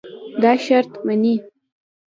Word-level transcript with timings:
دا 0.41 0.51
شرط 0.65 0.91
منې. 1.07 1.35